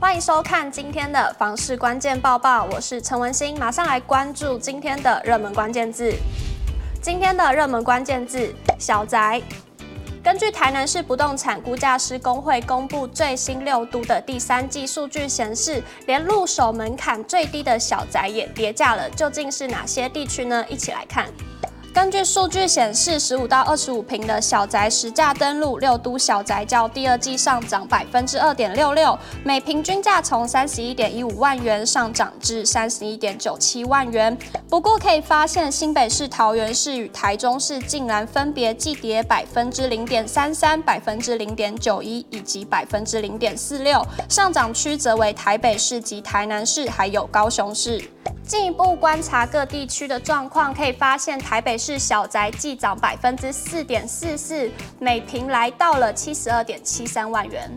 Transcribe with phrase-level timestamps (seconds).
[0.00, 6.14] 欢迎收看今天的房市关键报报，我是陈文心，马上来关注今天的热门关键字。
[7.02, 9.42] 今天的热门关键字：小宅。
[10.24, 19.08] 根据台南市不动产估价师公会公布最新六都的第三季数据显示，连入手门槛最低的小宅也跌价了。
[19.10, 20.64] 究竟是哪些地区呢？
[20.66, 21.26] 一起来看。
[21.92, 34.36] 根据数据显示，十五到二十五坪的小宅实价登录六都小宅较第二季上涨百分之二点六六，每坪均价从三十一点一五万元上涨至三十一点九七万元。
[34.68, 48.00] 不过可以发现，新北市、桃园市与台中市竟然分别季跌百分之零点三三、百分之零点九一以及百分之零点四六，上涨区则为台北市及台南市，还有高雄市。
[48.50, 54.68] 进一步观察各地区的状况，可以发现台北市小宅季涨百分之四点四四，
[54.98, 57.70] 每平来到了七十二点七三万元。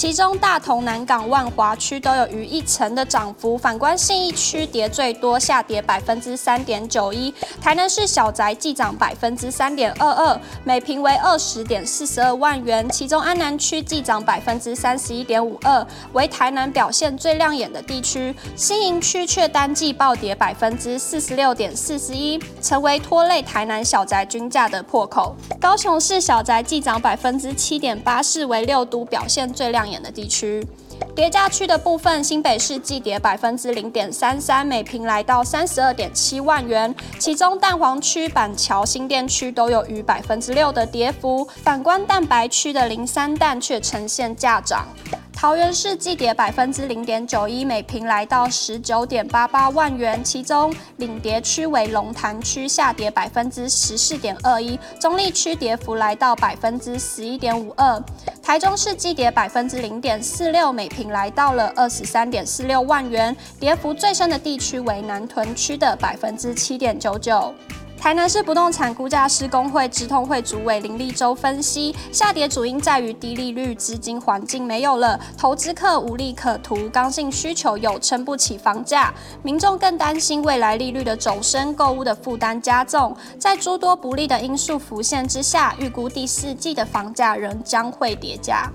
[0.00, 7.34] 其中大同、南港、万华区都有逾一成的涨幅，反观信义区跌最多，下跌百分之三点九一。
[7.60, 12.88] 台南市小宅季涨百分之三点二二，每坪为二十点四十二万元。
[12.90, 18.32] 其中安南区季涨百分之三十一点五二，为台南表现最亮眼的地区。
[18.54, 25.34] 新营区却单季暴跌百分之四十六点四十一，成为拖累台南小宅均价的破口。
[25.60, 30.66] 高雄市小宅季涨百分之七点八四，为六都表现最亮眼的地区，
[31.14, 36.94] 跌价区的部分，新北市季跌百分之零点三三，每坪来到三十二点七万元。
[37.18, 41.44] 其中蛋黄区、板桥、新店区都有逾百分之六的跌幅。
[41.62, 44.86] 反观蛋白区的零三蛋却呈现价涨。
[45.32, 50.22] 桃园市季跌百分之零点九一，每坪来到十九点八八万元。
[50.24, 58.02] 其中领跌区为龙潭区，下跌百分之十四点二一，中立区跌幅来到百分之十一点五二。
[58.48, 63.36] 台中市季跌百分之零点四六，每平来到了二十三点四六万元。
[63.60, 67.54] 跌幅最深的地区为南屯区的百分之七点九九。
[68.00, 88.70] 台南市不动产估价师公会直通会主委林立洲分析，下跌主因在于低利率、资金环境没有了，投资客无利可图，刚性需求又撑不起房价，民众更担心未来利率的走升，购物的负担加重，在诸多不利的因素浮现之下，预估第四季的房价仍将会跌价。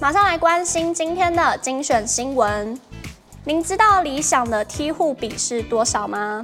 [0.00, 2.76] 马上来关心今天的精选新闻，
[3.44, 6.42] 您知道理想的梯户比是多少吗？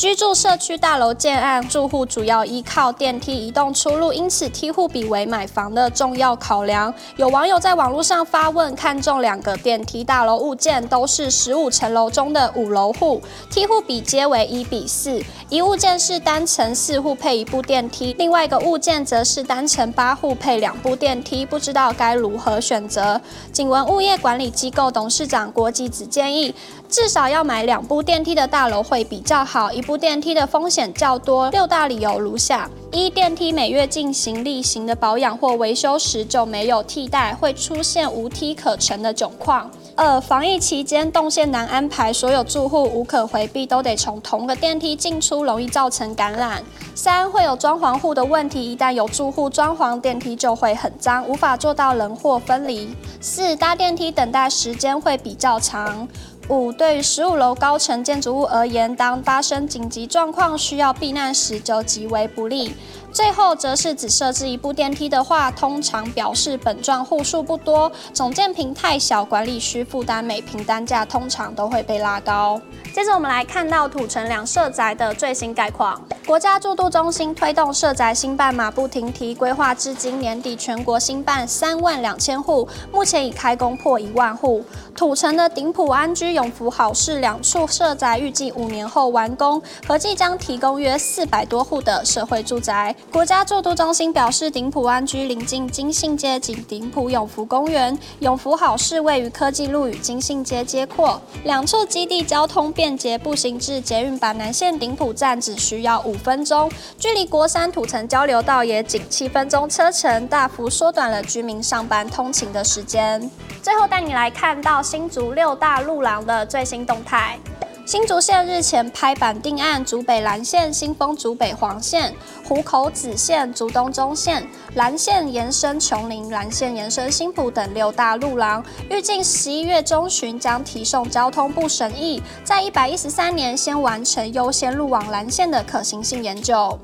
[0.00, 6.94] 居住社区大楼建案，住户主要依靠电梯移动出入，因此梯户比为买房的重要考量。
[7.16, 15.22] 有网友在网络上发问，看中两个电梯大楼物件，都是十五层楼中的五楼户，梯户比皆为一比四。
[15.50, 23.20] 一物件是单层四户配一部电梯，另外一个物件则是单层八户配两部电梯，不知道该如何选择。
[23.52, 26.54] 景文物业管理机构董事长郭基子建议，
[26.88, 29.70] 至少要买两部电梯的大楼会比较好。
[29.70, 46.62] 一部电梯的风险较多，六大理由如下：一、电梯每月进行例行的保养或维修时就没有替代，会出现无梯可乘的窘况；二、防疫期间动线难安排，所有住户无可回避都得从同个电梯进出，容易造成感染；
[46.94, 52.86] 三、会有装潢户的问题，一旦有住户装潢，电梯就会很脏，无法做到人货分离；
[53.20, 56.06] 四、搭电梯等待时间会比较长。
[56.50, 62.74] 五，对于十五楼高层建筑物而言，当发生紧急状况需要避难时，就极为不利。
[63.12, 72.60] 最后，则是只设置一部电梯的话，通常表示本幢户数不多，总建坪太小，管理需负担每坪单价通常都会被拉高。
[72.92, 76.00] 接着，我们来看到土城两社宅的最新概况。
[76.26, 84.64] 国家住都中心推动社宅新办马不停蹄，规划至今年底全国新办三万两千户，目前已开工破一万户。
[84.94, 92.96] 土城的顶埔安居、永福好事两处社宅，预计五年后完工，合计将提供约四百多户的社会住宅。
[93.12, 113.30] 国家住都中心表示，鼎埔安居临近金信街及鼎埔永福公园，永福好事位于科技路与金信街街廓，两处基地交通便捷，步行至捷运板南线顶埔站只需要五分钟，距离国三土城交流道也仅七分钟车程，大幅缩短了居民上班通勤的时间。
[113.62, 117.38] 最后带你来看到新竹六大路廊的最新动态。
[117.86, 136.78] 新竹县日前拍板定案，竹北蓝线、新丰竹北黄线、湖口子线、竹东中线、蓝线延伸琼林、蓝线延伸新埔等六大路廊，预计十一月中旬将提送交通部审议，在一百一十三年先完成优先路网蓝线的可行性研究。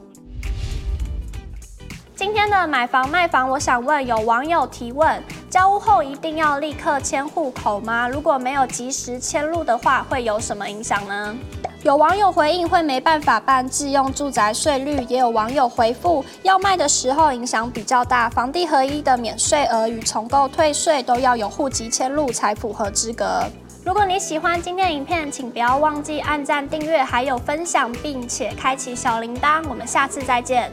[2.17, 5.23] 今天的买房卖房，我想问有网友提问。
[5.56, 8.06] 交屋后一定要立刻迁户口吗？
[8.06, 11.35] 如果没有及时迁入的话，会有什么影响呢？
[11.82, 23.43] 有网友回应会没办法办自用住宅税率，也有网友回复要卖的时候影响比较大，房地合一的免税额与重购退税都要有户籍迁入才符合资格。
[23.82, 29.67] 如果你喜欢今天影片，请不要忘记按赞、订阅，还有分享，并且开启小铃铛。
[29.70, 30.70] 我们下次再见。